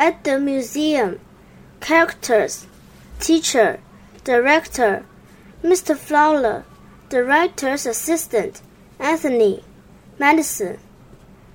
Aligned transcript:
at 0.00 0.24
the 0.24 0.40
museum. 0.40 1.20
Characters 1.80 2.66
Teacher, 3.20 3.80
Director, 4.24 5.04
Mr. 5.62 5.94
Fowler, 5.94 6.64
Director's 7.10 7.84
Assistant, 7.84 8.62
Anthony, 8.98 9.62
Madison. 10.18 10.78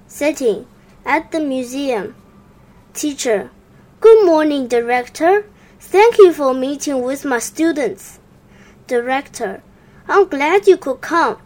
Setting 0.07 0.67
At 1.05 1.31
the 1.31 1.39
museum. 1.39 2.15
Teacher, 2.93 3.49
Good 3.99 4.25
morning, 4.25 4.67
Director. 4.67 5.45
Thank 5.79 6.19
you 6.19 6.31
for 6.31 6.53
meeting 6.53 7.01
with 7.01 7.25
my 7.25 7.39
students. 7.39 8.19
Director, 8.85 9.63
I'm 10.07 10.27
glad 10.27 10.67
you 10.67 10.77
could 10.77 11.01
come. 11.01 11.37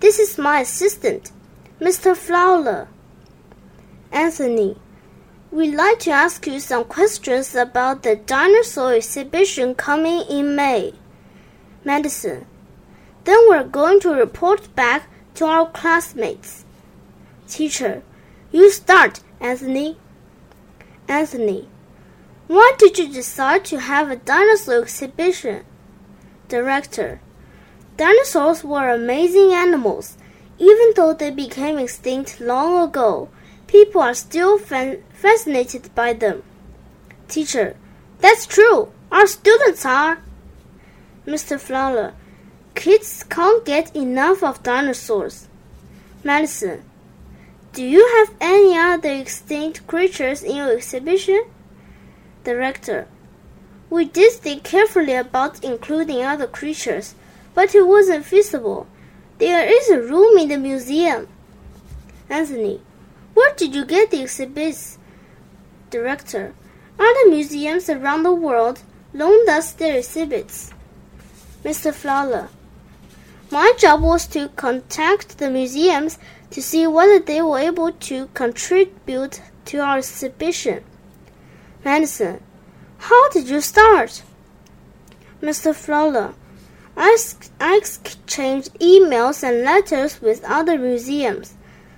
This 0.00 0.18
is 0.18 0.36
my 0.36 0.60
assistant, 0.60 1.32
Mr. 1.80 2.14
Fowler. 2.14 2.88
Anthony, 4.10 4.76
we'd 5.52 5.74
like 5.74 5.98
to 5.98 6.10
ask 6.10 6.46
you 6.46 6.58
some 6.58 6.82
questions 6.82 7.54
about 7.54 8.02
the 8.02 8.16
dinosaur 8.16 8.94
exhibition 8.94 9.74
coming 9.74 10.22
in 10.22 10.56
May. 10.56 10.94
Madison. 11.84 12.46
Then 13.24 13.38
we're 13.48 13.64
going 13.64 14.00
to 14.00 14.14
report 14.14 14.74
back 14.74 15.08
to 15.34 15.44
our 15.44 15.68
classmates. 15.68 16.64
Teacher, 17.46 18.02
you 18.50 18.70
start, 18.70 19.20
Anthony. 19.40 19.98
Anthony, 21.06 21.68
why 22.46 22.72
did 22.78 22.98
you 22.98 23.12
decide 23.12 23.66
to 23.66 23.78
have 23.78 24.10
a 24.10 24.16
dinosaur 24.16 24.82
exhibition? 24.82 25.64
Director, 26.48 27.20
dinosaurs 27.98 28.64
were 28.64 28.88
amazing 28.88 29.52
animals. 29.52 30.16
Even 30.58 30.92
though 30.96 31.12
they 31.12 31.30
became 31.30 31.78
extinct 31.78 32.40
long 32.40 32.88
ago, 32.88 33.28
people 33.72 34.02
are 34.02 34.14
still 34.14 34.58
fan- 34.58 35.02
fascinated 35.14 35.94
by 35.94 36.12
them. 36.12 36.42
Teacher, 37.26 37.74
that's 38.20 38.46
true. 38.46 38.92
Our 39.10 39.26
students 39.26 39.86
are. 39.86 40.18
Mr. 41.26 41.58
Fowler, 41.58 42.12
kids 42.74 43.24
can't 43.24 43.64
get 43.64 43.96
enough 43.96 44.42
of 44.42 44.62
dinosaurs. 44.62 45.48
Madison, 46.22 46.82
do 47.72 47.82
you 47.82 48.06
have 48.16 48.34
any 48.40 48.76
other 48.76 49.10
extinct 49.10 49.86
creatures 49.86 50.42
in 50.42 50.56
your 50.56 50.72
exhibition? 50.76 51.42
Director, 52.44 53.08
we 53.88 54.04
did 54.04 54.32
think 54.32 54.64
carefully 54.64 55.14
about 55.14 55.64
including 55.64 56.22
other 56.22 56.46
creatures, 56.46 57.14
but 57.54 57.74
it 57.74 57.86
wasn't 57.86 58.26
feasible. 58.26 58.86
There 59.38 59.66
is 59.66 59.88
a 59.88 60.02
room 60.02 60.36
in 60.36 60.48
the 60.48 60.58
museum. 60.58 61.28
Anthony, 62.28 62.80
where 63.42 63.54
did 63.56 63.74
you 63.74 63.84
get 63.84 64.12
the 64.12 64.22
exhibits? 64.22 64.98
Director, 65.90 66.54
other 66.96 67.28
museums 67.28 67.90
around 67.90 68.22
the 68.22 68.32
world 68.32 68.82
loaned 69.12 69.48
us 69.48 69.72
their 69.72 69.98
exhibits. 69.98 70.72
Mr. 71.64 71.92
Fowler, 71.92 72.50
my 73.50 73.72
job 73.76 74.00
was 74.00 74.28
to 74.28 74.48
contact 74.50 75.38
the 75.38 75.50
museums 75.50 76.20
to 76.50 76.62
see 76.62 76.86
whether 76.86 77.18
they 77.18 77.42
were 77.42 77.58
able 77.58 77.90
to 77.90 78.28
contribute 78.32 79.42
to 79.64 79.78
our 79.80 79.98
exhibition. 79.98 80.84
Madison. 81.84 82.40
how 82.98 83.28
did 83.30 83.48
you 83.48 83.60
start? 83.60 84.22
Mr. 85.40 85.74
Fowler, 85.74 86.34
I, 86.96 87.18
I 87.60 87.76
exchanged 87.76 88.72
emails 88.78 89.42
and 89.42 89.64
letters 89.64 90.22
with 90.22 90.44
other 90.44 90.78
museums. 90.78 91.54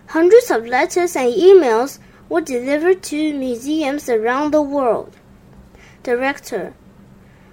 Hundreds 0.08 0.50
of 0.50 0.66
letters 0.66 1.16
and 1.16 1.32
emails 1.32 1.98
were 2.28 2.40
delivered 2.40 3.02
to 3.02 3.34
museums 3.34 4.08
around 4.08 4.52
the 4.52 4.62
world. 4.62 5.16
Director, 6.02 6.74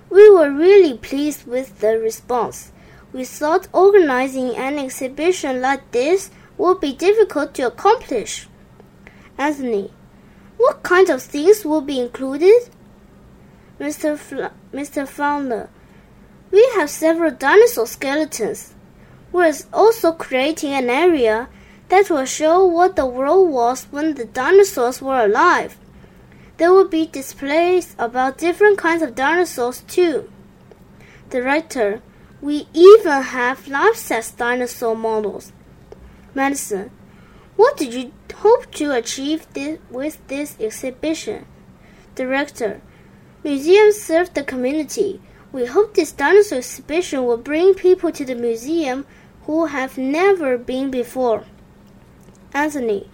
we 0.10 0.30
were 0.30 0.52
really 0.52 0.98
pleased 0.98 1.48
with 1.48 1.80
the 1.80 1.98
response. 1.98 2.72
We 3.14 3.26
thought 3.26 3.68
organizing 3.74 4.56
an 4.56 4.78
exhibition 4.78 5.62
like 5.62 5.92
this 5.92 6.30
would 6.58 6.80
be 6.82 6.94
difficult 6.94 7.54
to 7.56 7.68
accomplish. 7.68 8.48
Anthony, 9.38 9.92
what 10.58 10.84
kinds 10.84 11.10
of 11.10 11.22
things 11.24 11.66
will 11.66 11.82
be 11.82 12.00
included? 12.00 12.70
Mr. 13.80 14.52
Mr. 14.72 15.08
Fowler, 15.08 15.70
we 16.52 16.70
have 16.76 16.90
several 16.90 17.32
dinosaur 17.32 17.88
skeletons. 17.88 18.74
We're 19.32 19.54
also 19.74 20.12
creating 20.12 20.74
an 20.74 20.90
area 20.90 21.50
that 21.92 22.10
will 22.10 22.24
show 22.24 22.66
what 22.66 22.96
the 22.96 23.06
world 23.06 23.50
was 23.50 23.84
when 23.92 24.14
the 24.14 24.24
dinosaurs 24.24 25.02
were 25.02 25.26
alive. 25.26 25.78
There 26.56 26.72
will 26.72 26.88
be 26.88 27.06
displays 27.06 27.96
about 28.00 28.38
different 28.38 28.78
kinds 28.78 29.02
of 29.02 29.14
dinosaurs 29.14 29.82
too. 29.82 30.32
Director, 31.30 32.02
we 32.40 32.70
even 32.74 33.22
have 33.22 33.68
life-size 33.68 34.32
dinosaur 34.32 34.96
models. 34.96 35.52
Madison, 36.34 36.92
what 37.58 37.76
did 37.76 37.94
you 37.94 38.14
hope 38.38 38.72
to 38.76 38.92
achieve 38.94 39.46
this, 39.54 39.78
with 39.90 40.26
this 40.30 40.56
exhibition? 40.62 41.46
Director, 42.16 42.80
museums 43.44 44.02
serve 44.02 44.34
the 44.34 44.44
community. 44.44 45.20
We 45.52 45.66
hope 45.66 45.96
this 45.96 46.14
dinosaur 46.14 46.60
exhibition 46.60 47.26
will 47.26 47.38
bring 47.38 47.74
people 47.74 48.14
to 48.14 48.24
the 48.24 48.36
museum 48.36 49.06
who 49.46 49.66
have 49.66 49.98
never 49.98 50.58
been 50.58 50.90
before. 50.90 51.44
Anthony, 52.54 53.10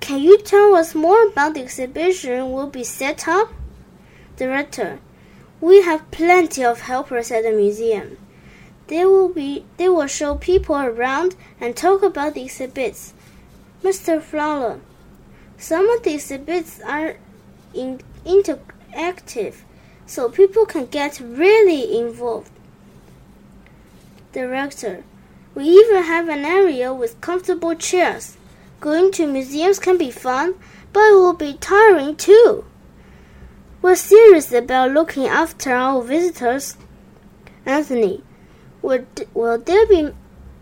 can 0.00 0.20
you 0.20 0.38
tell 0.38 0.74
us 0.74 0.94
more 0.94 1.26
about 1.26 1.54
the 1.54 1.62
exhibition 1.62 2.52
will 2.52 2.68
be 2.68 2.84
set 2.84 3.26
up? 3.26 3.52
Director, 4.36 5.00
we 5.60 5.82
have 5.82 6.10
plenty 6.12 6.64
of 6.64 6.82
helpers 6.82 7.32
at 7.32 7.42
the 7.42 7.50
museum. 7.50 8.16
They 8.86 9.04
will 9.04 9.28
be 9.28 9.64
they 9.76 9.88
will 9.88 10.06
show 10.06 10.36
people 10.36 10.76
around 10.76 11.34
and 11.60 11.76
talk 11.76 12.02
about 12.02 12.34
the 12.34 12.44
exhibits. 12.44 13.12
Mr. 13.82 14.22
Fowler, 14.22 14.80
some 15.58 15.90
of 15.90 16.02
the 16.04 16.14
exhibits 16.14 16.80
are 16.80 17.16
in, 17.74 18.00
interactive, 18.24 19.56
so 20.06 20.30
people 20.30 20.64
can 20.64 20.86
get 20.86 21.20
really 21.20 21.98
involved. 21.98 22.50
Director, 24.32 25.04
we 25.54 25.64
even 25.64 26.04
have 26.04 26.28
an 26.28 26.44
area 26.46 26.94
with 26.94 27.20
comfortable 27.20 27.74
chairs. 27.74 28.37
Going 28.80 29.10
to 29.12 29.26
museums 29.26 29.80
can 29.80 29.98
be 29.98 30.10
fun, 30.10 30.54
but 30.92 31.00
it 31.00 31.14
will 31.14 31.32
be 31.32 31.54
tiring 31.54 32.14
too. 32.14 32.64
We're 33.82 33.96
serious 33.96 34.52
about 34.52 34.92
looking 34.92 35.26
after 35.26 35.72
our 35.72 36.02
visitors. 36.02 36.76
Anthony, 37.66 38.22
will, 38.82 39.04
will 39.34 39.58
there 39.58 39.86
be 39.86 40.10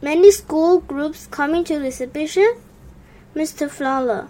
many 0.01 0.31
school 0.31 0.81
groups 0.81 1.27
coming 1.27 1.65
to 1.65 1.79
the 1.79 1.87
exhibition? 1.87 2.57
Mr. 3.35 3.71
Fowler, 3.71 4.29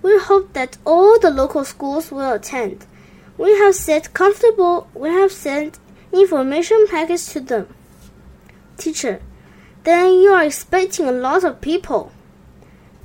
we 0.00 0.18
hope 0.18 0.54
that 0.54 0.78
all 0.86 1.18
the 1.18 1.30
local 1.30 1.64
schools 1.64 2.10
will 2.10 2.32
attend. 2.32 2.86
We 3.36 3.50
have 3.58 3.74
sent 3.74 4.14
comfortable 4.14 4.88
we 4.94 5.10
have 5.10 5.32
sent 5.32 5.78
information 6.12 6.86
packets 6.90 7.32
to 7.34 7.40
them. 7.40 7.74
Teacher, 8.78 9.20
then 9.84 10.14
you 10.14 10.30
are 10.30 10.44
expecting 10.44 11.06
a 11.06 11.12
lot 11.12 11.44
of 11.44 11.60
people. 11.60 12.12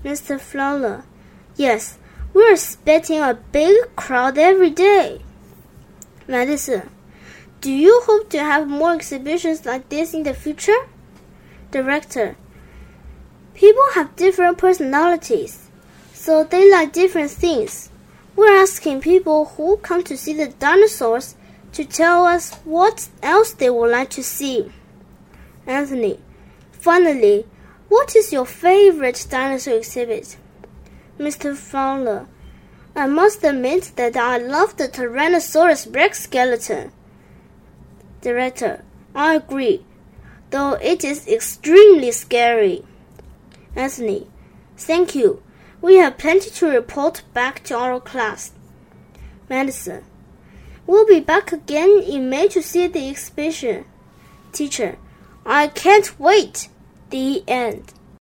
Mr. 0.03 0.39
Fowler, 0.39 1.05
yes, 1.55 1.97
we're 2.33 2.53
expecting 2.53 3.19
a 3.19 3.39
big 3.51 3.95
crowd 3.95 4.37
every 4.37 4.69
day. 4.69 5.21
Madison, 6.27 6.89
do 7.61 7.71
you 7.71 8.01
hope 8.05 8.29
to 8.29 8.39
have 8.39 8.67
more 8.67 8.93
exhibitions 8.93 9.65
like 9.65 9.87
this 9.87 10.13
in 10.13 10.23
the 10.23 10.33
future? 10.33 10.87
Director, 11.71 12.35
people 13.53 13.83
have 13.93 14.15
different 14.15 14.57
personalities, 14.57 15.69
so 16.13 16.43
they 16.43 16.69
like 16.69 16.91
different 16.91 17.31
things. 17.31 17.89
We're 18.35 18.61
asking 18.61 19.01
people 19.01 19.45
who 19.45 19.77
come 19.77 20.03
to 20.03 20.17
see 20.17 20.33
the 20.33 20.47
dinosaurs 20.47 21.35
to 21.73 21.85
tell 21.85 22.25
us 22.25 22.53
what 22.65 23.07
else 23.21 23.53
they 23.53 23.69
would 23.69 23.91
like 23.91 24.09
to 24.11 24.23
see. 24.23 24.71
Anthony, 25.65 26.19
finally, 26.71 27.45
what 27.93 28.15
is 28.15 28.33
your 28.33 28.45
favorite 28.45 29.27
dinosaur 29.29 29.75
exhibit? 29.75 30.35
Mr. 31.19 31.55
Fowler, 31.55 32.25
I 32.95 33.05
must 33.05 33.43
admit 33.43 33.91
that 33.97 34.17
I 34.17 34.37
love 34.37 34.77
the 34.77 34.87
Tyrannosaurus 34.87 35.93
Rex 35.95 36.23
skeleton. 36.23 36.91
Director, 38.21 38.83
I 39.13 39.35
agree, 39.35 39.85
though 40.49 40.73
it 40.81 41.03
is 41.03 41.27
extremely 41.27 42.11
scary. 42.11 42.83
Anthony, 43.75 44.25
thank 44.75 45.13
you. 45.13 45.43
We 45.79 45.97
have 45.97 46.17
plenty 46.17 46.49
to 46.49 46.65
report 46.65 47.21
back 47.31 47.63
to 47.65 47.77
our 47.77 47.99
class. 47.99 48.53
Madison. 49.47 50.03
we'll 50.87 51.05
be 51.05 51.19
back 51.19 51.51
again 51.51 52.01
in 52.01 52.27
May 52.27 52.47
to 52.47 52.63
see 52.63 52.87
the 52.87 53.07
exhibition. 53.07 53.85
Teacher, 54.51 54.97
I 55.45 55.67
can't 55.67 56.19
wait. 56.19 56.69
The 57.13 57.43
end. 57.47 57.93